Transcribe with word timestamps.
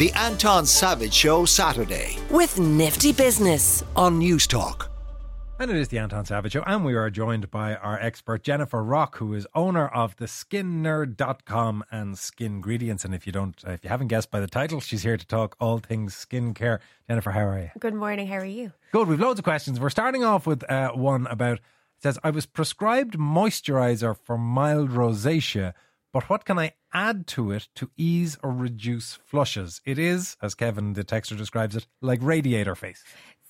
The 0.00 0.10
Anton 0.14 0.64
Savage 0.64 1.12
Show 1.12 1.44
Saturday 1.44 2.16
with 2.30 2.58
Nifty 2.58 3.12
Business 3.12 3.84
on 3.94 4.18
Newstalk. 4.18 4.88
And 5.58 5.70
it 5.70 5.76
is 5.76 5.88
the 5.88 5.98
Anton 5.98 6.24
Savage 6.24 6.52
Show, 6.52 6.62
and 6.62 6.86
we 6.86 6.94
are 6.94 7.10
joined 7.10 7.50
by 7.50 7.74
our 7.74 8.00
expert 8.00 8.42
Jennifer 8.42 8.82
Rock, 8.82 9.18
who 9.18 9.34
is 9.34 9.46
owner 9.54 9.88
of 9.88 10.16
the 10.16 10.24
skinnerd.com 10.24 11.84
and 11.90 12.16
Skingredients. 12.16 13.04
And 13.04 13.14
if 13.14 13.26
you 13.26 13.32
don't, 13.34 13.62
if 13.66 13.84
you 13.84 13.90
haven't 13.90 14.06
guessed 14.06 14.30
by 14.30 14.40
the 14.40 14.46
title, 14.46 14.80
she's 14.80 15.02
here 15.02 15.18
to 15.18 15.26
talk 15.26 15.54
all 15.60 15.76
things 15.76 16.14
skincare. 16.14 16.78
Jennifer, 17.06 17.32
how 17.32 17.44
are 17.48 17.58
you? 17.58 17.70
Good 17.78 17.92
morning. 17.92 18.26
How 18.26 18.36
are 18.36 18.44
you? 18.46 18.72
Good. 18.92 19.06
We've 19.06 19.20
loads 19.20 19.38
of 19.38 19.44
questions. 19.44 19.78
We're 19.78 19.90
starting 19.90 20.24
off 20.24 20.46
with 20.46 20.64
uh, 20.70 20.92
one 20.92 21.26
about 21.26 21.58
it 21.58 21.62
says 21.98 22.18
I 22.24 22.30
was 22.30 22.46
prescribed 22.46 23.18
moisturizer 23.18 24.16
for 24.16 24.38
mild 24.38 24.88
rosacea, 24.92 25.74
but 26.10 26.30
what 26.30 26.46
can 26.46 26.58
I 26.58 26.72
add 26.92 27.26
to 27.28 27.50
it 27.50 27.68
to 27.76 27.90
ease 27.96 28.38
or 28.42 28.50
reduce 28.50 29.14
flushes? 29.24 29.80
It 29.84 29.98
is, 29.98 30.36
as 30.42 30.54
Kevin 30.54 30.94
the 30.94 31.04
texter 31.04 31.36
describes 31.36 31.76
it, 31.76 31.86
like 32.00 32.20
radiator 32.22 32.74
face. 32.74 33.02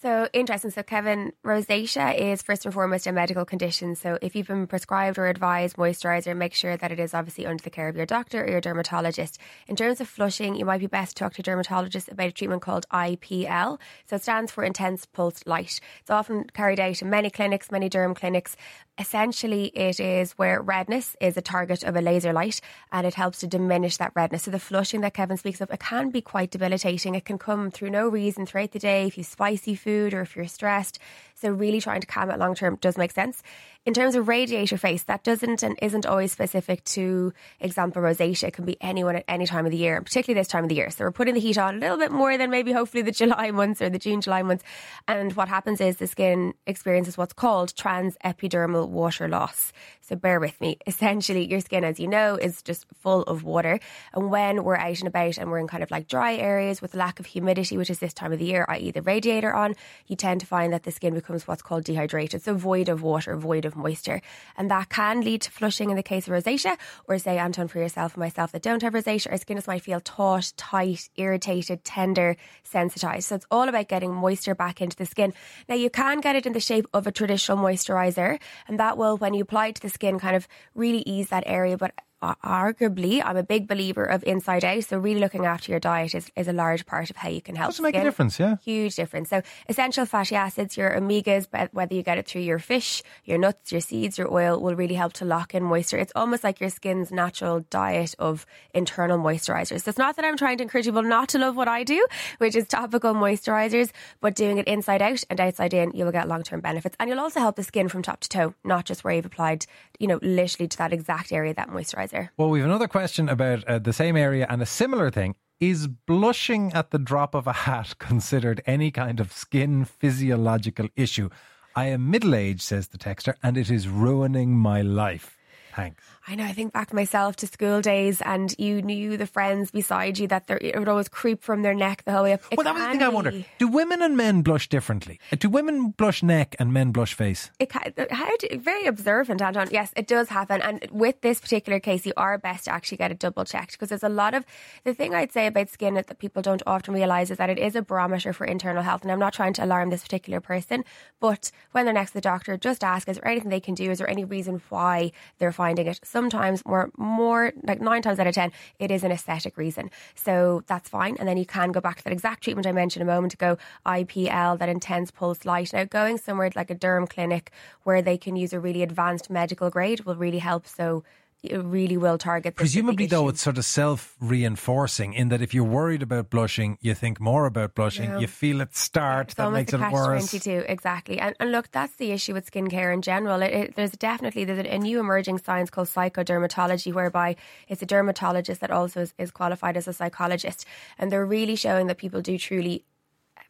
So 0.03 0.27
interesting. 0.33 0.71
So, 0.71 0.83
Kevin, 0.83 1.35
rosacea 1.45 2.19
is 2.19 2.41
first 2.41 2.65
and 2.65 2.73
foremost 2.73 3.07
a 3.07 3.13
medical 3.13 3.45
condition. 3.45 3.95
So, 3.95 4.17
if 4.23 4.35
you've 4.35 4.47
been 4.47 4.67
prescribed 4.67 5.19
or 5.19 5.27
advised 5.27 5.77
moisturizer, 5.77 6.35
make 6.35 6.55
sure 6.55 6.75
that 6.75 6.91
it 6.91 6.99
is 6.99 7.13
obviously 7.13 7.45
under 7.45 7.63
the 7.63 7.69
care 7.69 7.87
of 7.87 7.97
your 7.97 8.07
doctor 8.07 8.43
or 8.43 8.49
your 8.49 8.63
dermatologist. 8.63 9.39
In 9.69 9.77
terms 9.77 10.01
of 10.01 10.09
flushing, 10.09 10.55
you 10.55 10.65
might 10.65 10.81
be 10.81 10.87
best 10.87 11.19
to 11.19 11.25
talk 11.25 11.35
to 11.35 11.43
a 11.43 11.45
dermatologist 11.45 12.09
about 12.09 12.29
a 12.29 12.33
treatment 12.33 12.63
called 12.63 12.87
IPL. 12.91 13.79
So, 14.07 14.17
it 14.17 14.23
stands 14.23 14.51
for 14.51 14.65
intense 14.65 15.05
pulsed 15.05 15.47
light. 15.47 15.81
It's 16.01 16.09
often 16.09 16.45
carried 16.55 16.81
out 16.81 17.03
in 17.03 17.11
many 17.11 17.29
clinics, 17.29 17.71
many 17.71 17.91
derm 17.91 18.17
clinics. 18.17 18.57
Essentially, 18.99 19.67
it 19.75 20.01
is 20.01 20.33
where 20.33 20.63
redness 20.63 21.15
is 21.21 21.37
a 21.37 21.43
target 21.43 21.83
of 21.83 21.95
a 21.95 22.01
laser 22.01 22.33
light 22.33 22.63
and 22.91 23.07
it 23.07 23.15
helps 23.15 23.41
to 23.41 23.47
diminish 23.47 23.99
that 23.99 24.13
redness. 24.15 24.45
So, 24.45 24.51
the 24.51 24.59
flushing 24.59 25.03
that 25.03 25.13
Kevin 25.13 25.37
speaks 25.37 25.61
of, 25.61 25.71
it 25.71 25.81
can 25.81 26.09
be 26.09 26.23
quite 26.23 26.53
debilitating. 26.53 27.15
It 27.15 27.27
can 27.27 27.37
come 27.37 27.71
through 27.71 27.91
no 27.91 28.09
reason 28.09 28.47
throughout 28.47 28.73
the 28.73 28.79
day 28.79 29.07
if 29.07 29.19
you 29.19 29.25
spicy 29.25 29.75
food 29.75 29.90
food 29.91 30.15
or 30.15 30.21
if 30.21 30.37
you're 30.37 30.47
stressed. 30.47 30.99
So 31.35 31.51
really 31.51 31.81
trying 31.81 32.03
to 32.03 32.07
calm 32.07 32.31
it 32.31 32.39
long 32.39 32.55
term 32.55 32.77
does 32.81 32.99
make 32.99 33.13
sense. 33.13 33.43
In 33.87 33.95
terms 33.95 34.15
of 34.15 34.29
radiator 34.29 34.77
face, 34.77 35.05
that 35.05 35.25
doesn't 35.25 35.63
and 35.63 35.79
isn't 35.81 36.05
always 36.05 36.33
specific 36.33 36.85
to 36.97 37.33
example 37.61 38.03
rosacea. 38.03 38.49
It 38.49 38.53
can 38.53 38.67
be 38.67 38.77
anyone 38.79 39.17
at 39.17 39.25
any 39.27 39.47
time 39.47 39.65
of 39.65 39.73
the 39.73 39.79
year, 39.79 39.97
and 39.97 40.05
particularly 40.05 40.39
this 40.39 40.49
time 40.49 40.65
of 40.65 40.69
the 40.69 40.75
year. 40.75 40.91
So 40.91 41.05
we're 41.05 41.13
putting 41.13 41.33
the 41.33 41.41
heat 41.41 41.57
on 41.57 41.77
a 41.77 41.79
little 41.79 41.97
bit 41.97 42.13
more 42.13 42.37
than 42.37 42.51
maybe 42.51 42.73
hopefully 42.73 43.03
the 43.03 43.11
July 43.23 43.53
months 43.53 43.81
or 43.81 43.89
the 43.89 43.99
June, 43.99 44.21
July 44.21 44.43
months. 44.43 44.65
And 45.09 45.33
what 45.33 45.49
happens 45.49 45.81
is 45.81 45.97
the 45.97 46.07
skin 46.07 46.53
experiences 46.67 47.17
what's 47.17 47.33
called 47.33 47.75
trans 47.75 48.19
epidermal 48.23 48.87
water 48.87 49.29
loss. 49.29 49.73
So 50.03 50.15
bear 50.15 50.41
with 50.41 50.61
me. 50.61 50.77
Essentially, 50.87 51.49
your 51.49 51.61
skin, 51.61 51.83
as 51.83 51.99
you 51.99 52.07
know, 52.07 52.35
is 52.35 52.61
just 52.61 52.85
full 53.01 53.23
of 53.23 53.45
water. 53.45 53.81
And 54.13 54.31
when 54.31 54.63
we're 54.63 54.77
out 54.77 54.99
and 54.99 55.09
about 55.09 55.39
and 55.39 55.51
we're 55.51 55.59
in 55.59 55.69
kind 55.69 55.83
of 55.83 55.91
like 55.91 56.07
dry 56.07 56.35
areas 56.35 56.83
with 56.83 56.95
lack 56.95 57.19
of 57.19 57.25
humidity, 57.25 57.79
which 57.79 57.89
is 57.89 57.99
this 57.99 58.13
time 58.13 58.33
of 58.35 58.39
the 58.39 58.45
year, 58.45 58.67
i.e. 58.69 58.91
the 58.91 59.01
radiator 59.01 59.55
on, 59.55 59.75
you 60.07 60.17
tend 60.17 60.41
to 60.41 60.47
find 60.47 60.73
that 60.73 60.85
the 60.85 60.91
skin 60.91 61.15
becomes 61.15 61.47
what's 61.47 61.63
called 61.63 61.85
dehydrated. 61.85 62.43
So 62.43 62.55
void 62.55 62.89
of 62.89 63.03
water, 63.03 63.37
void 63.37 63.65
of 63.65 63.77
moisture. 63.77 64.21
And 64.57 64.71
that 64.71 64.89
can 64.89 65.21
lead 65.21 65.43
to 65.43 65.51
flushing 65.51 65.91
in 65.91 65.97
the 65.97 66.03
case 66.03 66.27
of 66.27 66.35
rosacea, 66.35 66.79
or 67.09 67.19
say, 67.19 67.39
Anton, 67.39 67.69
for 67.69 67.79
yourself 67.79 68.15
and 68.15 68.21
myself 68.21 68.53
that 68.53 68.63
don't 68.63 68.83
have 68.83 68.93
rosacea, 68.93 69.31
our 69.31 69.39
skin 69.39 69.57
just 69.57 69.69
might 69.69 69.83
feel 69.83 70.01
taut, 70.01 70.53
tight, 70.57 71.09
irritated, 71.17 71.85
tender, 71.85 72.37
sensitized. 72.63 73.29
So 73.29 73.37
it's 73.37 73.47
all 73.51 73.69
about 73.69 73.89
getting 73.89 74.15
moisture 74.15 74.55
back 74.55 74.81
into 74.81 74.97
the 74.97 75.07
skin. 75.07 75.33
Now, 75.69 75.75
you 75.75 75.91
can 75.91 76.21
get 76.21 76.37
it 76.37 76.47
in 76.47 76.53
the 76.53 76.61
shape 76.61 76.87
of 76.93 77.07
a 77.07 77.13
traditional 77.13 77.59
moisturizer, 77.59 78.41
and 78.69 78.79
that 78.79 78.99
will, 78.99 79.17
when 79.17 79.35
you 79.35 79.43
apply 79.43 79.69
it 79.69 79.77
to 79.77 79.83
the 79.83 79.89
skin, 79.89 80.19
kind 80.19 80.37
of 80.37 80.47
really 80.75 81.03
ease 81.07 81.29
that 81.29 81.45
area. 81.47 81.77
But 81.77 81.93
arguably, 82.23 83.23
I'm 83.25 83.37
a 83.37 83.43
big 83.43 83.67
believer 83.67 84.05
of 84.05 84.23
inside 84.25 84.65
out. 84.65 84.85
So 84.85 84.99
really 84.99 85.21
looking 85.21 85.47
after 85.47 85.73
your 85.73 85.81
diet 85.81 86.15
is, 86.15 86.31
is 86.37 86.49
a 86.49 86.53
large 86.53 86.87
part 86.87 87.11
of 87.11 87.17
how 87.17 87.29
you 87.29 87.41
can 87.41 87.57
help. 87.57 87.71
Does 87.71 87.81
make 87.81 87.97
a 87.97 88.03
difference, 88.03 88.39
yeah. 88.39 88.57
Huge 88.63 88.95
difference. 88.97 89.31
So 89.31 89.43
essential 89.69 90.07
fatty 90.07 90.35
acids, 90.37 90.77
your 90.77 90.91
omegas, 90.91 91.49
whether 91.73 91.95
you 91.95 92.03
get 92.03 92.19
it 92.19 92.27
through 92.27 92.43
your 92.43 92.59
fish, 92.59 93.03
your 93.25 93.39
nuts, 93.39 93.73
your 93.73 93.81
seeds, 93.81 94.19
your 94.19 94.33
oil, 94.33 94.61
will 94.61 94.75
really 94.75 94.95
help 94.95 95.15
to 95.15 95.25
lock 95.25 95.55
in 95.55 95.63
moisture. 95.63 95.99
It's 95.99 96.13
almost 96.15 96.45
like 96.45 96.61
your 96.61 96.71
skin's 96.71 97.11
natural 97.11 97.61
diet 97.71 98.15
of 98.19 98.45
internal 98.75 99.19
moisturizers. 99.19 99.83
So 99.83 99.89
it's 99.89 99.99
not 99.99 100.17
that 100.17 100.25
I'm 100.25 100.37
trying 100.37 100.59
to 100.59 100.63
encourage 100.63 100.85
people 100.85 101.03
not 101.03 101.31
to 101.31 101.39
love 101.39 101.57
what 101.57 101.69
I 101.69 101.85
do, 101.85 102.07
which 102.39 102.55
is 102.55 102.67
topical 102.67 103.15
moisturizers, 103.15 103.91
but 104.21 104.35
doing 104.35 104.59
it 104.59 104.67
inside 104.67 105.01
out 105.01 105.25
and 105.31 105.41
outside 105.41 105.73
in, 105.73 105.93
you 105.95 106.05
will 106.05 106.13
get 106.13 106.29
long 106.29 106.43
term 106.43 106.61
benefits. 106.61 106.97
And 107.01 107.09
you'll 107.09 107.21
also 107.21 107.41
help 107.41 107.57
the 107.57 107.63
skin 107.63 107.89
from 107.89 108.03
top 108.03 108.21
to 108.21 108.29
toe, 108.29 108.55
not 108.65 108.85
just 108.85 109.05
where 109.05 109.15
you've 109.15 109.27
applied, 109.27 109.67
you 109.99 110.07
know, 110.07 110.19
literally 110.23 110.69
to 110.69 110.79
that 110.79 110.93
exact 110.93 111.33
area 111.33 111.55
that 111.55 111.71
moisturizer. 111.71 112.10
Well, 112.37 112.51
we 112.51 112.61
have 112.61 112.69
another 112.69 112.89
question 112.89 113.29
about 113.29 113.65
uh, 113.65 113.79
the 113.79 113.93
same 113.93 114.17
area 114.17 114.47
and 114.49 114.63
a 114.63 114.67
similar 114.67 115.11
thing. 115.11 115.35
Is 115.61 115.87
blushing 115.89 116.73
at 116.73 116.91
the 116.91 116.99
drop 116.99 117.35
of 117.35 117.47
a 117.47 117.53
hat 117.53 117.97
considered 117.99 118.63
any 118.67 118.91
kind 118.91 119.21
of 119.21 119.33
skin 119.33 119.85
physiological 119.85 120.89
issue? 120.97 121.29
I 121.77 121.87
am 121.87 122.11
middle 122.11 122.35
aged, 122.35 122.63
says 122.63 122.89
the 122.89 122.99
texter, 122.99 123.35
and 123.43 123.57
it 123.57 123.71
is 123.71 123.89
ruining 123.89 124.57
my 124.57 124.83
life. 124.83 125.37
Thanks. 125.75 126.03
I 126.31 126.37
know. 126.37 126.45
I 126.45 126.53
think 126.53 126.73
back 126.73 126.91
to 126.91 126.95
myself 126.95 127.35
to 127.37 127.49
school 127.49 127.81
days, 127.81 128.23
and 128.23 128.55
you 128.57 128.83
knew 128.83 129.17
the 129.17 129.27
friends 129.27 129.73
beside 129.73 130.17
you 130.17 130.29
that 130.29 130.49
it 130.49 130.79
would 130.79 130.89
always 130.89 131.09
creep 131.09 131.43
from 131.43 131.63
their 131.63 131.75
neck 131.75 132.05
the 132.05 132.13
whole 132.13 132.23
way 132.23 132.35
up. 132.35 132.43
It 132.53 132.57
well, 132.57 132.65
that 132.67 132.75
was 132.75 132.85
the 132.85 132.89
thing 132.91 132.99
be. 133.01 133.05
I 133.05 133.09
wonder: 133.09 133.45
Do 133.59 133.67
women 133.67 134.01
and 134.01 134.17
men 134.17 134.43
blush 134.43 134.69
differently? 134.69 135.19
Uh, 135.33 135.37
do 135.41 135.51
women 135.51 135.91
blush 135.91 136.23
neck 136.23 136.55
and 136.61 136.73
men 136.73 136.93
blush 136.93 137.15
face? 137.15 137.51
It 137.59 137.73
how 137.73 138.37
do, 138.37 138.47
very 138.59 138.87
observant, 138.87 139.43
Anton. 139.43 139.71
Yes, 139.73 139.93
it 139.97 140.07
does 140.07 140.29
happen. 140.29 140.63
And 140.63 140.87
with 140.93 141.21
this 141.21 141.41
particular 141.41 141.81
case, 141.81 142.07
you 142.07 142.13
are 142.17 142.39
best 142.39 142.67
to 142.67 142.73
actually 142.73 142.99
get 142.99 143.11
it 143.11 143.19
double 143.19 143.45
checked 143.45 143.73
because 143.73 143.89
there's 143.89 144.05
a 144.05 144.09
lot 144.09 144.35
of 144.35 144.47
the 144.85 144.95
thing 144.95 145.13
I'd 145.17 145.33
say 145.33 145.49
about 145.49 145.69
skin 145.69 145.95
that 145.95 146.17
people 146.21 146.43
don't 146.43 146.63
often 146.65 146.95
realise 146.95 147.33
is 147.33 147.39
that 147.39 147.51
it 147.51 147.59
is 147.59 147.75
a 147.75 147.83
barometer 147.83 148.33
for 148.33 148.45
internal 148.45 148.85
health. 148.85 149.03
And 149.03 149.11
I'm 149.11 149.19
not 149.19 149.33
trying 149.33 149.55
to 149.55 149.65
alarm 149.65 149.91
this 149.91 150.03
particular 150.03 150.41
person, 150.41 150.85
but 151.19 151.51
when 151.73 151.87
they're 151.87 151.95
next 151.95 152.13
to 152.13 152.19
the 152.19 152.21
doctor, 152.21 152.57
just 152.57 152.85
ask: 152.85 153.09
Is 153.09 153.17
there 153.17 153.27
anything 153.27 153.51
they 153.51 153.59
can 153.59 153.75
do? 153.75 153.91
Is 153.91 153.99
there 153.99 154.09
any 154.09 154.25
reason 154.25 154.63
why 154.69 155.11
they're 155.41 155.51
finding 155.51 155.89
it? 155.89 155.99
Sometimes 156.21 156.63
more, 156.67 156.91
more 156.99 157.51
like 157.63 157.81
nine 157.81 158.03
times 158.03 158.19
out 158.19 158.27
of 158.27 158.35
ten, 158.35 158.53
it 158.79 158.91
is 158.91 159.03
an 159.05 159.11
aesthetic 159.11 159.57
reason. 159.57 159.91
So 160.15 160.63
that's 160.67 160.87
fine. 160.87 161.17
And 161.19 161.27
then 161.27 161.39
you 161.39 161.47
can 161.47 161.73
go 161.73 161.81
back 161.81 161.97
to 161.97 162.05
that 162.05 162.13
exact 162.13 162.45
treatment 162.45 162.67
I 162.67 162.73
mentioned 162.73 163.03
a 163.03 163.07
moment 163.07 163.33
ago, 163.33 163.57
IPL, 163.87 164.59
that 164.59 164.69
intense 164.69 165.11
pulse 165.11 165.47
light. 165.47 165.73
Now 165.73 165.85
going 165.85 166.19
somewhere 166.19 166.51
like 166.55 166.71
a 166.71 166.75
derm 166.75 167.09
clinic 167.09 167.51
where 167.85 168.03
they 168.03 168.19
can 168.19 168.37
use 168.37 168.53
a 168.53 168.61
really 168.61 168.83
advanced 168.83 169.31
medical 169.31 169.71
grade 169.71 170.01
will 170.01 170.15
really 170.15 170.41
help. 170.41 170.67
So 170.67 171.05
really 171.51 171.97
will 171.97 172.19
target. 172.19 172.55
Presumably, 172.55 173.07
though, 173.07 173.29
it's 173.29 173.41
sort 173.41 173.59
of 173.59 173.65
self 173.65 174.17
reinforcing 174.21 175.15
in 175.15 175.29
that 175.31 175.41
if 175.41 175.55
you're 175.55 175.65
worried 175.65 176.03
about 176.03 176.31
blushing, 176.31 176.79
you 176.81 176.95
think 176.95 177.21
more 177.21 177.47
about 177.47 177.75
blushing. 177.75 178.19
You 178.21 178.27
feel 178.27 178.61
it 178.61 178.77
start, 178.77 179.29
it's 179.29 179.35
that 179.35 179.51
makes 179.51 179.73
it 179.73 179.81
worse. 179.81 180.31
22, 180.31 180.65
exactly. 180.69 181.19
And, 181.19 181.35
and, 181.41 181.53
look, 181.53 181.71
that's 181.71 181.97
the 181.97 182.13
issue 182.13 182.35
with 182.35 182.51
skincare 182.51 182.93
in 182.93 183.03
general. 183.03 183.43
It, 183.43 183.53
it, 183.53 183.77
there's 183.77 183.93
definitely 183.93 184.45
there's 184.45 184.67
a 184.67 184.79
new 184.79 185.01
emerging 185.01 185.39
science 185.39 185.71
called 185.71 185.89
psychodermatology, 185.89 186.93
whereby 186.93 187.37
it's 187.69 187.83
a 187.83 187.87
dermatologist 187.87 188.61
that 188.61 188.71
also 188.71 189.01
is, 189.01 189.15
is 189.19 189.31
qualified 189.31 189.77
as 189.77 189.89
a 189.89 189.93
psychologist, 189.93 190.67
and 190.99 191.11
they're 191.11 191.27
really 191.27 191.57
showing 191.57 191.87
that 191.87 191.99
people 191.99 192.21
do 192.21 192.39
truly 192.39 192.85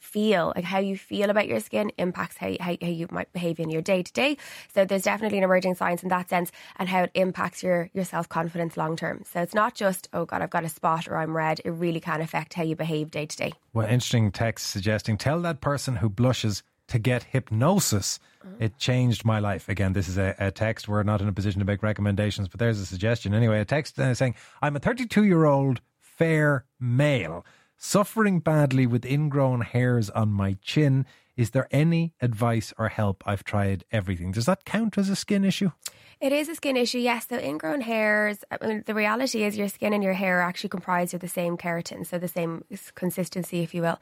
feel, 0.00 0.53
like 0.56 0.65
how 0.65 0.78
you 0.78 0.97
feel 0.97 1.31
about 1.31 1.47
your 1.47 1.61
skin 1.61 1.93
impacts 1.99 2.37
how, 2.37 2.53
how, 2.59 2.77
how 2.81 2.88
you 2.88 3.06
might 3.11 3.33
behave 3.33 3.61
in 3.61 3.71
your 3.71 3.83
day 3.83 4.03
to 4.03 4.12
day. 4.12 4.37
So 4.75 4.84
there's 4.84 5.03
definitely 5.03 5.38
an 5.38 5.44
emerging 5.44 5.75
science 5.77 6.03
in 6.03 6.09
that 6.09 6.28
sense 6.28 6.50
and 6.77 6.88
how 6.88 7.05
it 7.05 7.11
impacts 7.15 7.62
your, 7.62 7.91
your 7.93 8.05
self 8.05 8.28
confidence 8.28 8.77
long 8.77 8.97
term. 8.97 9.22
So 9.31 9.41
it's 9.41 9.55
not 9.55 9.75
just, 9.75 10.09
oh 10.12 10.25
God, 10.25 10.43
I've 10.43 10.50
got 10.50 10.65
a 10.65 10.69
spot 10.69 11.06
or 11.06 11.16
I'm 11.16 11.37
red. 11.37 11.60
It 11.65 11.71
really 11.71 12.00
can 12.00 12.21
affect 12.21 12.55
how 12.55 12.62
you 12.62 12.75
behave 12.75 13.10
day 13.10 13.27
to 13.27 13.37
day. 13.37 13.53
Well, 13.72 13.87
interesting 13.87 14.33
text 14.33 14.66
suggesting 14.71 15.16
tell 15.16 15.41
that 15.43 15.60
person 15.60 15.97
who 15.97 16.09
blushes 16.09 16.62
to 16.89 16.99
get 16.99 17.25
hypnosis. 17.25 18.19
Mm-hmm. 18.44 18.65
It 18.65 18.78
changed 18.78 19.25
my 19.25 19.39
life. 19.39 19.69
Again, 19.69 19.93
this 19.93 20.09
is 20.09 20.19
a, 20.19 20.34
a, 20.39 20.50
text. 20.50 20.89
We're 20.89 21.03
not 21.03 21.21
in 21.21 21.28
a 21.28 21.33
position 21.33 21.60
to 21.60 21.65
make 21.65 21.83
recommendations, 21.83 22.49
but 22.49 22.59
there's 22.59 22.81
a 22.81 22.87
suggestion. 22.87 23.33
Anyway, 23.33 23.60
a 23.60 23.65
text 23.65 23.99
uh, 23.99 24.12
saying, 24.15 24.34
I'm 24.60 24.75
a 24.75 24.81
32 24.81 25.25
year 25.25 25.44
old 25.44 25.81
fair 26.00 26.65
male 26.81 27.44
Suffering 27.82 28.41
badly 28.41 28.86
with 28.86 29.06
ingrown 29.06 29.62
hairs 29.62 30.10
on 30.10 30.30
my 30.30 30.59
chin. 30.60 31.06
Is 31.36 31.50
there 31.50 31.68
any 31.71 32.15
advice 32.21 32.72
or 32.78 32.88
help? 32.88 33.22
I've 33.27 33.44
tried 33.44 33.84
everything. 33.91 34.32
Does 34.32 34.47
that 34.47 34.65
count 34.65 34.98
as 34.98 35.09
a 35.09 35.16
skin 35.16 35.44
issue? 35.44 35.71
It 36.21 36.32
is 36.32 36.50
a 36.50 36.54
skin 36.54 36.77
issue, 36.77 36.98
yes. 36.98 37.27
So 37.28 37.38
ingrown 37.38 37.80
hairs, 37.80 38.44
I 38.50 38.66
mean, 38.66 38.82
the 38.84 38.92
reality 38.92 39.42
is 39.42 39.56
your 39.56 39.68
skin 39.68 39.94
and 39.94 40.04
your 40.04 40.12
hair 40.12 40.41
are 40.41 40.42
actually 40.42 40.68
comprised 40.68 41.15
of 41.15 41.21
the 41.21 41.28
same 41.28 41.56
keratin, 41.56 42.06
so 42.06 42.18
the 42.18 42.28
same 42.28 42.62
consistency, 42.94 43.62
if 43.62 43.74
you 43.74 43.80
will. 43.80 43.98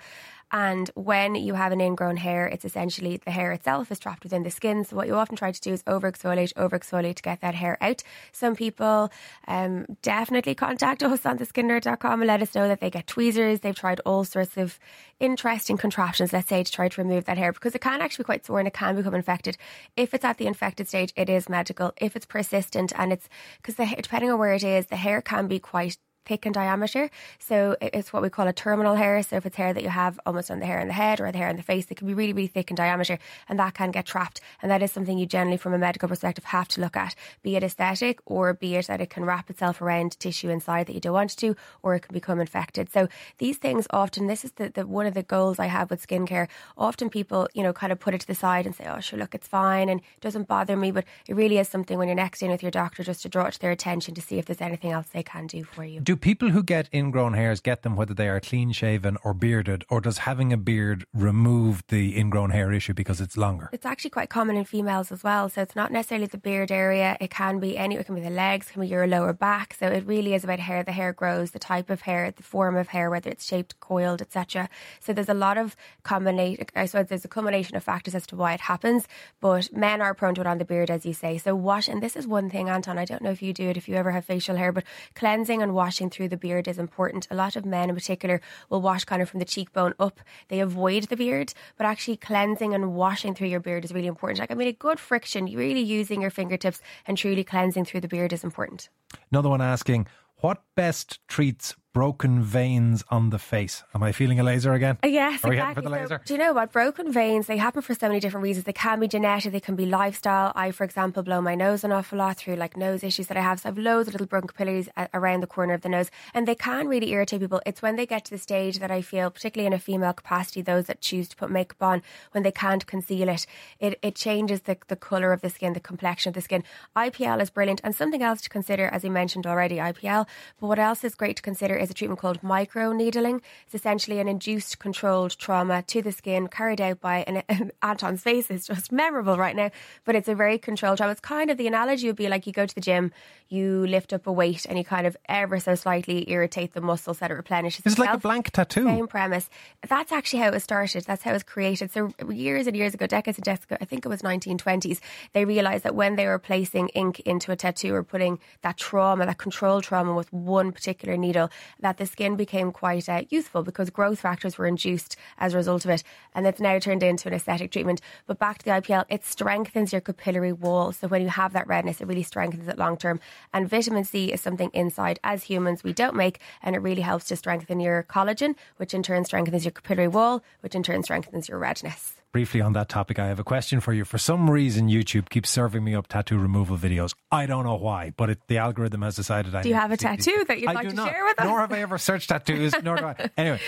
And 0.50 0.90
when 0.94 1.34
you 1.34 1.54
have 1.54 1.72
an 1.72 1.80
ingrown 1.80 2.16
hair, 2.16 2.46
it's 2.46 2.64
essentially 2.64 3.18
the 3.18 3.30
hair 3.30 3.52
itself 3.52 3.92
is 3.92 3.98
trapped 3.98 4.22
within 4.22 4.44
the 4.44 4.50
skin. 4.50 4.84
So 4.84 4.96
what 4.96 5.06
you 5.06 5.14
often 5.14 5.36
try 5.36 5.52
to 5.52 5.60
do 5.60 5.72
is 5.72 5.82
over 5.86 6.10
exfoliate, 6.10 6.52
over 6.56 6.78
exfoliate 6.78 7.16
to 7.16 7.22
get 7.22 7.42
that 7.42 7.54
hair 7.54 7.76
out. 7.82 8.02
Some 8.32 8.56
people 8.56 9.12
um, 9.46 9.84
definitely 10.00 10.54
contact 10.54 11.02
us 11.02 11.26
on 11.26 11.38
TheSkinNerd.com 11.38 12.22
and 12.22 12.26
let 12.26 12.42
us 12.42 12.54
know 12.54 12.66
that 12.66 12.80
they 12.80 12.90
get 12.90 13.06
tweezers. 13.06 13.60
They've 13.60 13.76
tried 13.76 14.00
all 14.06 14.24
sorts 14.24 14.56
of 14.56 14.78
interesting 15.20 15.76
contraptions, 15.76 16.32
let's 16.32 16.48
say, 16.48 16.64
to 16.64 16.72
try 16.72 16.88
to 16.88 17.02
remove 17.02 17.17
that 17.26 17.38
hair 17.38 17.52
because 17.52 17.74
it 17.74 17.80
can 17.80 18.00
actually 18.00 18.24
be 18.24 18.26
quite 18.26 18.46
sore 18.46 18.58
and 18.58 18.68
it 18.68 18.74
can 18.74 18.96
become 18.96 19.14
infected. 19.14 19.56
If 19.96 20.14
it's 20.14 20.24
at 20.24 20.38
the 20.38 20.46
infected 20.46 20.88
stage, 20.88 21.12
it 21.16 21.28
is 21.28 21.48
medical. 21.48 21.92
If 21.96 22.16
it's 22.16 22.26
persistent 22.26 22.92
and 22.96 23.12
it's 23.12 23.28
because 23.62 23.76
depending 23.76 24.30
on 24.30 24.38
where 24.38 24.54
it 24.54 24.64
is, 24.64 24.86
the 24.86 24.96
hair 24.96 25.20
can 25.20 25.46
be 25.46 25.58
quite 25.58 25.98
thick 26.28 26.46
in 26.46 26.52
diameter. 26.52 27.10
So 27.38 27.76
it's 27.80 28.12
what 28.12 28.22
we 28.22 28.30
call 28.30 28.46
a 28.46 28.52
terminal 28.52 28.94
hair. 28.94 29.22
So 29.22 29.36
if 29.36 29.46
it's 29.46 29.56
hair 29.56 29.72
that 29.72 29.82
you 29.82 29.88
have 29.88 30.20
almost 30.26 30.50
on 30.50 30.60
the 30.60 30.66
hair 30.66 30.78
in 30.78 30.88
the 30.88 30.94
head 30.94 31.20
or 31.20 31.32
the 31.32 31.38
hair 31.38 31.48
in 31.48 31.56
the 31.56 31.62
face, 31.62 31.86
it 31.90 31.96
can 31.96 32.06
be 32.06 32.14
really, 32.14 32.32
really 32.32 32.48
thick 32.48 32.70
in 32.70 32.76
diameter 32.76 33.18
and 33.48 33.58
that 33.58 33.74
can 33.74 33.90
get 33.90 34.06
trapped. 34.06 34.40
And 34.62 34.70
that 34.70 34.82
is 34.82 34.92
something 34.92 35.18
you 35.18 35.26
generally, 35.26 35.56
from 35.56 35.74
a 35.74 35.78
medical 35.78 36.08
perspective, 36.08 36.44
have 36.44 36.68
to 36.68 36.80
look 36.80 36.96
at, 36.96 37.14
be 37.42 37.56
it 37.56 37.64
aesthetic 37.64 38.20
or 38.26 38.54
be 38.54 38.76
it 38.76 38.86
that 38.86 39.00
it 39.00 39.10
can 39.10 39.24
wrap 39.24 39.50
itself 39.50 39.80
around 39.80 40.18
tissue 40.20 40.50
inside 40.50 40.86
that 40.86 40.94
you 40.94 41.00
don't 41.00 41.14
want 41.14 41.36
to, 41.36 41.56
or 41.82 41.94
it 41.94 42.00
can 42.00 42.12
become 42.12 42.40
infected. 42.40 42.90
So 42.92 43.08
these 43.38 43.56
things 43.56 43.86
often, 43.90 44.26
this 44.26 44.44
is 44.44 44.52
the, 44.52 44.68
the 44.68 44.86
one 44.86 45.06
of 45.06 45.14
the 45.14 45.22
goals 45.22 45.58
I 45.58 45.66
have 45.66 45.90
with 45.90 46.06
skincare. 46.06 46.48
Often 46.76 47.10
people, 47.10 47.48
you 47.54 47.62
know, 47.62 47.72
kind 47.72 47.92
of 47.92 47.98
put 47.98 48.14
it 48.14 48.20
to 48.20 48.26
the 48.26 48.34
side 48.34 48.66
and 48.66 48.74
say, 48.74 48.86
oh, 48.86 49.00
sure, 49.00 49.18
look, 49.18 49.34
it's 49.34 49.48
fine 49.48 49.88
and 49.88 50.00
it 50.00 50.20
doesn't 50.20 50.48
bother 50.48 50.76
me. 50.76 50.90
But 50.90 51.04
it 51.26 51.34
really 51.34 51.58
is 51.58 51.68
something 51.68 51.98
when 51.98 52.08
you're 52.08 52.14
next 52.14 52.42
in 52.42 52.50
with 52.50 52.62
your 52.62 52.70
doctor 52.70 53.02
just 53.02 53.22
to 53.22 53.28
draw 53.28 53.46
it 53.46 53.52
to 53.52 53.60
their 53.60 53.70
attention 53.70 54.14
to 54.14 54.20
see 54.20 54.38
if 54.38 54.46
there's 54.46 54.60
anything 54.60 54.92
else 54.92 55.06
they 55.12 55.22
can 55.22 55.46
do 55.46 55.64
for 55.64 55.84
you. 55.84 56.00
Do 56.00 56.16
people 56.18 56.50
who 56.50 56.62
get 56.62 56.88
ingrown 56.92 57.34
hairs 57.34 57.60
get 57.60 57.82
them 57.82 57.96
whether 57.96 58.14
they 58.14 58.28
are 58.28 58.40
clean 58.40 58.72
shaven 58.72 59.16
or 59.24 59.34
bearded, 59.34 59.84
or 59.88 60.00
does 60.00 60.18
having 60.18 60.52
a 60.52 60.56
beard 60.56 61.06
remove 61.14 61.82
the 61.88 62.18
ingrown 62.18 62.50
hair 62.50 62.72
issue 62.72 62.94
because 62.94 63.20
it's 63.20 63.36
longer? 63.36 63.70
It's 63.72 63.86
actually 63.86 64.10
quite 64.10 64.30
common 64.30 64.56
in 64.56 64.64
females 64.64 65.10
as 65.10 65.24
well. 65.24 65.48
So 65.48 65.62
it's 65.62 65.76
not 65.76 65.92
necessarily 65.92 66.26
the 66.26 66.38
beard 66.38 66.70
area. 66.70 67.16
It 67.20 67.30
can 67.30 67.58
be 67.58 67.78
any. 67.78 67.96
It 67.96 68.06
can 68.06 68.14
be 68.14 68.20
the 68.20 68.30
legs, 68.30 68.68
it 68.68 68.72
can 68.72 68.82
be 68.82 68.88
your 68.88 69.06
lower 69.06 69.32
back. 69.32 69.74
So 69.74 69.86
it 69.88 70.06
really 70.06 70.34
is 70.34 70.44
about 70.44 70.60
hair. 70.60 70.82
the 70.82 70.92
hair 70.92 71.12
grows, 71.12 71.50
the 71.50 71.58
type 71.58 71.90
of 71.90 72.02
hair, 72.02 72.30
the 72.30 72.42
form 72.42 72.76
of 72.76 72.88
hair, 72.88 73.10
whether 73.10 73.30
it's 73.30 73.44
shaped, 73.44 73.80
coiled, 73.80 74.22
etc. 74.22 74.68
So 75.00 75.12
there's 75.12 75.28
a 75.28 75.34
lot 75.34 75.58
of 75.58 75.76
combination. 76.02 76.66
I 76.76 76.86
suppose 76.86 77.08
there's 77.08 77.24
a 77.24 77.28
combination 77.28 77.76
of 77.76 77.84
factors 77.84 78.14
as 78.14 78.26
to 78.28 78.36
why 78.36 78.54
it 78.54 78.60
happens. 78.60 79.08
But 79.40 79.72
men 79.74 80.00
are 80.00 80.14
prone 80.14 80.34
to 80.36 80.42
it 80.42 80.46
on 80.46 80.58
the 80.58 80.64
beard, 80.64 80.90
as 80.90 81.04
you 81.04 81.12
say. 81.12 81.38
So 81.38 81.54
wash, 81.54 81.88
and 81.88 82.02
this 82.02 82.16
is 82.16 82.26
one 82.26 82.50
thing, 82.50 82.68
Anton. 82.68 82.98
I 82.98 83.04
don't 83.04 83.22
know 83.22 83.30
if 83.30 83.42
you 83.42 83.52
do 83.52 83.68
it 83.68 83.76
if 83.76 83.88
you 83.88 83.96
ever 83.96 84.12
have 84.12 84.24
facial 84.24 84.56
hair, 84.56 84.72
but 84.72 84.84
cleansing 85.14 85.62
and 85.62 85.74
washing 85.74 85.97
through 86.06 86.28
the 86.28 86.36
beard 86.36 86.68
is 86.68 86.78
important. 86.78 87.26
A 87.30 87.34
lot 87.34 87.56
of 87.56 87.64
men, 87.64 87.88
in 87.88 87.96
particular, 87.96 88.40
will 88.70 88.80
wash 88.80 89.04
kind 89.04 89.20
of 89.20 89.28
from 89.28 89.40
the 89.40 89.44
cheekbone 89.44 89.94
up. 89.98 90.20
They 90.46 90.60
avoid 90.60 91.04
the 91.04 91.16
beard, 91.16 91.52
but 91.76 91.86
actually 91.86 92.16
cleansing 92.16 92.72
and 92.74 92.94
washing 92.94 93.34
through 93.34 93.48
your 93.48 93.60
beard 93.60 93.84
is 93.84 93.92
really 93.92 94.06
important. 94.06 94.38
Like 94.38 94.52
I 94.52 94.54
mean, 94.54 94.68
a 94.68 94.72
good 94.72 95.00
friction, 95.00 95.46
really 95.46 95.80
using 95.80 96.22
your 96.22 96.30
fingertips 96.30 96.80
and 97.06 97.18
truly 97.18 97.42
cleansing 97.42 97.84
through 97.84 98.02
the 98.02 98.08
beard 98.08 98.32
is 98.32 98.44
important. 98.44 98.88
Another 99.32 99.48
one 99.48 99.60
asking, 99.60 100.06
what 100.40 100.62
best 100.76 101.18
treats 101.26 101.74
broken 101.94 102.42
veins 102.42 103.02
on 103.10 103.30
the 103.30 103.38
face. 103.38 103.82
Am 103.94 104.02
I 104.02 104.12
feeling 104.12 104.38
a 104.38 104.42
laser 104.42 104.72
again? 104.72 104.98
Uh, 105.02 105.08
yes, 105.08 105.44
Are 105.44 105.50
we 105.50 105.56
exactly. 105.56 105.82
for 105.82 105.88
the 105.88 106.06
So, 106.08 106.18
do 106.24 106.34
you 106.34 106.38
know 106.38 106.52
what? 106.52 106.70
Broken 106.70 107.12
veins, 107.12 107.46
they 107.46 107.56
happen 107.56 107.82
for 107.82 107.94
so 107.94 108.08
many 108.08 108.20
different 108.20 108.44
reasons. 108.44 108.66
They 108.66 108.72
can 108.72 109.00
be 109.00 109.08
genetic, 109.08 109.52
they 109.52 109.60
can 109.60 109.74
be 109.74 109.86
lifestyle. 109.86 110.52
I, 110.54 110.70
for 110.70 110.84
example, 110.84 111.22
blow 111.22 111.40
my 111.40 111.54
nose 111.54 111.84
an 111.84 111.92
awful 111.92 112.18
lot 112.18 112.36
through 112.36 112.56
like 112.56 112.76
nose 112.76 113.02
issues 113.02 113.28
that 113.28 113.36
I 113.36 113.40
have. 113.40 113.60
So 113.60 113.68
I 113.68 113.70
have 113.70 113.78
loads 113.78 114.08
of 114.08 114.14
little 114.14 114.26
broken 114.26 114.48
capillaries 114.48 114.88
around 115.14 115.40
the 115.40 115.46
corner 115.46 115.74
of 115.74 115.80
the 115.80 115.88
nose, 115.88 116.10
and 116.34 116.46
they 116.46 116.54
can 116.54 116.88
really 116.88 117.10
irritate 117.10 117.40
people. 117.40 117.60
It's 117.64 117.82
when 117.82 117.96
they 117.96 118.06
get 118.06 118.24
to 118.26 118.30
the 118.30 118.38
stage 118.38 118.78
that 118.78 118.90
I 118.90 119.00
feel, 119.00 119.30
particularly 119.30 119.66
in 119.66 119.72
a 119.72 119.78
female 119.78 120.12
capacity, 120.12 120.62
those 120.62 120.86
that 120.86 121.00
choose 121.00 121.28
to 121.28 121.36
put 121.36 121.50
makeup 121.50 121.82
on, 121.82 122.02
when 122.32 122.42
they 122.42 122.52
can't 122.52 122.86
conceal 122.86 123.28
it, 123.28 123.46
it, 123.80 123.98
it 124.02 124.14
changes 124.14 124.62
the, 124.62 124.76
the 124.88 124.96
colour 124.96 125.32
of 125.32 125.40
the 125.40 125.50
skin, 125.50 125.72
the 125.72 125.80
complexion 125.80 126.30
of 126.30 126.34
the 126.34 126.42
skin. 126.42 126.64
IPL 126.96 127.40
is 127.40 127.50
brilliant, 127.50 127.80
and 127.82 127.94
something 127.94 128.22
else 128.22 128.42
to 128.42 128.50
consider, 128.50 128.88
as 128.88 129.04
you 129.04 129.10
mentioned 129.10 129.46
already, 129.46 129.76
IPL. 129.76 130.26
But 130.60 130.66
what 130.66 130.78
else 130.78 131.02
is 131.02 131.14
great 131.14 131.36
to 131.36 131.42
consider 131.42 131.77
is 131.78 131.90
a 131.90 131.94
treatment 131.94 132.20
called 132.20 132.42
micro 132.42 132.92
needling. 132.92 133.40
It's 133.66 133.74
essentially 133.74 134.18
an 134.18 134.28
induced 134.28 134.78
controlled 134.78 135.38
trauma 135.38 135.82
to 135.82 136.02
the 136.02 136.12
skin 136.12 136.48
carried 136.48 136.80
out 136.80 137.00
by 137.00 137.18
an 137.48 137.72
Anton's 137.82 138.22
face 138.22 138.50
is 138.50 138.66
just 138.66 138.92
memorable 138.92 139.36
right 139.36 139.56
now, 139.56 139.70
but 140.04 140.14
it's 140.14 140.28
a 140.28 140.34
very 140.34 140.58
controlled 140.58 140.98
trauma. 140.98 141.12
It's 141.12 141.20
kind 141.20 141.50
of 141.50 141.56
the 141.56 141.66
analogy 141.66 142.06
would 142.06 142.16
be 142.16 142.28
like 142.28 142.46
you 142.46 142.52
go 142.52 142.66
to 142.66 142.74
the 142.74 142.80
gym, 142.80 143.12
you 143.48 143.86
lift 143.86 144.12
up 144.12 144.26
a 144.26 144.32
weight, 144.32 144.66
and 144.66 144.78
you 144.78 144.84
kind 144.84 145.06
of 145.06 145.16
ever 145.28 145.58
so 145.58 145.74
slightly 145.74 146.30
irritate 146.30 146.74
the 146.74 146.80
muscles 146.80 147.18
that 147.18 147.30
it 147.30 147.34
replenishes. 147.34 147.86
It's 147.86 147.98
like 147.98 148.14
a 148.14 148.18
blank 148.18 148.50
tattoo. 148.50 148.84
Same 148.84 149.06
premise. 149.06 149.48
That's 149.88 150.12
actually 150.12 150.40
how 150.40 150.48
it 150.48 150.54
was 150.54 150.64
started. 150.64 151.04
That's 151.04 151.22
how 151.22 151.30
it 151.30 151.34
was 151.34 151.42
created. 151.42 151.90
So 151.90 152.12
years 152.28 152.66
and 152.66 152.76
years 152.76 152.94
ago, 152.94 153.06
decades 153.06 153.38
and 153.38 153.44
decades 153.44 153.64
ago, 153.64 153.76
I 153.80 153.84
think 153.84 154.04
it 154.04 154.08
was 154.08 154.22
1920s, 154.22 155.00
they 155.32 155.44
realised 155.44 155.84
that 155.84 155.94
when 155.94 156.16
they 156.16 156.26
were 156.26 156.38
placing 156.38 156.88
ink 156.88 157.20
into 157.20 157.52
a 157.52 157.56
tattoo 157.56 157.94
or 157.94 158.02
putting 158.02 158.38
that 158.62 158.76
trauma, 158.76 159.26
that 159.26 159.38
controlled 159.38 159.84
trauma 159.84 160.14
with 160.14 160.32
one 160.32 160.72
particular 160.72 161.16
needle, 161.16 161.50
that 161.80 161.98
the 161.98 162.06
skin 162.06 162.36
became 162.36 162.72
quite 162.72 163.08
uh, 163.08 163.22
useful 163.28 163.62
because 163.62 163.90
growth 163.90 164.20
factors 164.20 164.58
were 164.58 164.66
induced 164.66 165.16
as 165.38 165.54
a 165.54 165.56
result 165.56 165.84
of 165.84 165.90
it. 165.90 166.02
And 166.34 166.46
it's 166.46 166.60
now 166.60 166.78
turned 166.78 167.02
into 167.02 167.28
an 167.28 167.34
aesthetic 167.34 167.70
treatment. 167.70 168.00
But 168.26 168.38
back 168.38 168.58
to 168.58 168.64
the 168.64 168.70
IPL, 168.72 169.04
it 169.08 169.24
strengthens 169.24 169.92
your 169.92 170.00
capillary 170.00 170.52
wall. 170.52 170.92
So 170.92 171.08
when 171.08 171.22
you 171.22 171.28
have 171.28 171.52
that 171.52 171.66
redness, 171.66 172.00
it 172.00 172.06
really 172.06 172.22
strengthens 172.22 172.68
it 172.68 172.78
long 172.78 172.96
term. 172.96 173.20
And 173.52 173.68
vitamin 173.68 174.04
C 174.04 174.32
is 174.32 174.40
something 174.40 174.70
inside 174.72 175.18
as 175.24 175.44
humans 175.44 175.84
we 175.84 175.92
don't 175.92 176.16
make, 176.16 176.40
and 176.62 176.76
it 176.76 176.80
really 176.80 177.02
helps 177.02 177.26
to 177.26 177.36
strengthen 177.36 177.80
your 177.80 178.02
collagen, 178.04 178.54
which 178.76 178.94
in 178.94 179.02
turn 179.02 179.24
strengthens 179.24 179.64
your 179.64 179.72
capillary 179.72 180.08
wall, 180.08 180.42
which 180.60 180.74
in 180.74 180.82
turn 180.82 181.02
strengthens 181.02 181.48
your 181.48 181.58
redness. 181.58 182.17
Briefly 182.32 182.60
on 182.60 182.74
that 182.74 182.90
topic, 182.90 183.18
I 183.18 183.26
have 183.28 183.38
a 183.38 183.44
question 183.44 183.80
for 183.80 183.94
you. 183.94 184.04
For 184.04 184.18
some 184.18 184.50
reason, 184.50 184.88
YouTube 184.88 185.30
keeps 185.30 185.48
serving 185.48 185.82
me 185.82 185.94
up 185.94 186.08
tattoo 186.08 186.36
removal 186.38 186.76
videos. 186.76 187.14
I 187.32 187.46
don't 187.46 187.64
know 187.64 187.76
why, 187.76 188.12
but 188.16 188.28
it, 188.28 188.38
the 188.48 188.58
algorithm 188.58 189.00
has 189.00 189.16
decided 189.16 189.54
I 189.54 189.62
Do 189.62 189.70
you 189.70 189.74
have 189.74 189.90
a 189.90 189.96
these. 189.96 190.00
tattoo 190.00 190.44
that 190.46 190.60
you'd 190.60 190.68
I 190.68 190.72
like 190.72 190.88
to 190.90 190.94
not, 190.94 191.10
share 191.10 191.24
with 191.24 191.38
us? 191.40 191.46
Nor 191.46 191.60
have 191.60 191.72
I 191.72 191.80
ever 191.80 191.96
searched 191.96 192.28
tattoos. 192.28 192.74
nor 192.82 192.96
do 192.96 193.04
I. 193.06 193.30
Anyway, 193.38 193.60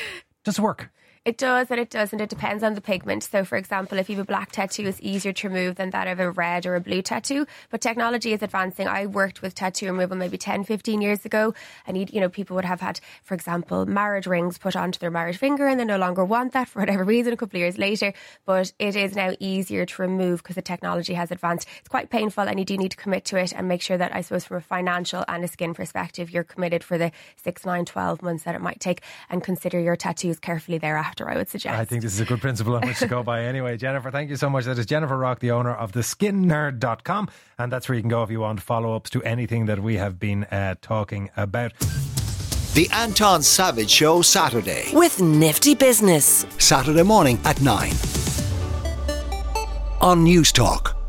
does 0.45 0.59
it 0.59 0.63
work? 0.63 0.91
It 1.27 1.37
does 1.37 1.71
and 1.71 1.79
it 1.79 1.91
doesn't. 1.91 2.19
It 2.19 2.31
depends 2.31 2.63
on 2.63 2.73
the 2.73 2.81
pigment. 2.81 3.25
So, 3.25 3.45
for 3.45 3.59
example, 3.59 3.99
if 3.99 4.09
you 4.09 4.17
have 4.17 4.23
a 4.23 4.27
black 4.27 4.53
tattoo, 4.53 4.87
it's 4.87 4.99
easier 5.03 5.35
to 5.35 5.49
remove 5.51 5.77
than 5.77 5.91
that 5.91 6.09
of 6.09 6.19
a 6.19 6.31
red 6.31 6.65
or 6.65 6.77
a 6.77 6.81
blue 6.81 7.03
tattoo. 7.03 7.47
But 7.69 7.83
technology 7.83 8.33
is 8.33 8.43
advancing. 8.43 8.89
I 8.89 9.05
worked 9.05 9.43
with 9.43 9.55
tattoo 9.55 9.85
removal 9.85 10.17
maybe 10.17 10.39
10, 10.39 10.65
15 10.65 11.03
years 11.03 11.27
ago. 11.27 11.53
And, 11.87 12.11
you 12.11 12.23
know, 12.23 12.31
people 12.31 12.57
would 12.57 12.65
have 12.65 12.81
had, 12.81 13.01
for 13.23 13.35
example, 13.35 13.85
marriage 13.85 14.27
rings 14.27 14.57
put 14.57 14.75
onto 14.77 14.99
their 14.99 15.11
marriage 15.11 15.37
finger 15.37 15.67
and 15.67 15.79
they 15.79 15.85
no 15.85 15.99
longer 15.99 16.25
want 16.25 16.55
that 16.55 16.69
for 16.71 16.79
whatever 16.79 17.05
reason 17.05 17.35
a 17.35 17.37
couple 17.37 17.59
of 17.59 17.61
years 17.61 17.77
later. 17.77 18.15
But 18.47 18.73
it 18.79 18.97
is 18.97 19.15
now 19.15 19.35
easier 19.41 19.85
to 19.85 20.03
remove 20.03 20.43
because 20.43 20.57
the 20.57 20.63
technology 20.63 21.13
has 21.13 21.31
advanced. 21.31 21.69
It's 21.81 21.89
quite 21.91 22.09
painful 22.09 22.45
and 22.45 22.59
you 22.59 22.65
do 22.65 22.79
need 22.79 22.93
to 22.93 22.97
commit 22.97 23.27
to 23.27 23.37
it 23.37 23.53
and 23.55 23.69
make 23.69 23.83
sure 23.83 23.99
that, 23.99 24.17
I 24.17 24.23
suppose, 24.23 24.47
from 24.47 24.57
a 24.57 24.63
financial 24.63 25.23
and 25.29 25.45
a 25.45 25.49
skin 25.49 25.75
perspective, 25.75 26.31
you're 26.31 26.45
committed 26.45 26.83
for 26.83 26.97
the 26.97 27.13
six, 27.37 27.67
nine, 27.67 27.85
12 27.85 28.23
months 28.23 28.45
that 28.45 28.55
it 28.55 28.63
might 28.63 28.81
take 28.81 29.03
and 29.29 29.45
consider 29.45 29.79
your 29.79 29.97
tattoos 29.97 30.39
carefully 30.39 30.79
thereafter, 30.79 31.10
I 31.19 31.37
would 31.37 31.49
suggest. 31.49 31.79
I 31.79 31.85
think 31.85 32.03
this 32.03 32.15
is 32.15 32.21
a 32.21 32.25
good 32.25 32.41
principle 32.41 32.75
on 32.77 32.87
which 32.87 32.99
to 32.99 33.07
go 33.07 33.23
by 33.23 33.43
anyway. 33.53 33.77
Jennifer, 33.77 34.11
thank 34.11 34.31
you 34.31 34.37
so 34.37 34.49
much. 34.51 34.65
That 34.65 34.79
is 34.79 34.87
Jennifer 34.87 35.17
Rock, 35.17 35.41
the 35.41 35.51
owner 35.51 35.75
of 35.75 35.93
theskinnerd.com. 35.93 37.29
And 37.59 37.73
that's 37.73 37.89
where 37.89 37.97
you 37.97 38.03
can 38.03 38.11
go 38.11 38.23
if 38.23 38.31
you 38.31 38.41
want 38.41 38.61
follow 38.61 38.95
ups 38.95 39.11
to 39.11 39.23
anything 39.23 39.67
that 39.67 39.81
we 39.81 39.97
have 39.97 40.19
been 40.19 40.45
uh, 40.45 40.75
talking 40.81 41.31
about. 41.37 41.73
The 42.75 42.89
Anton 42.93 43.43
Savage 43.43 43.91
Show 43.91 44.23
Saturday. 44.23 44.91
With 44.93 45.21
Nifty 45.21 45.75
Business 45.75 46.47
Saturday 46.59 47.03
morning 47.03 47.39
at 47.45 47.61
9. 47.61 47.91
On 50.01 50.25
Newstalk. 50.25 51.00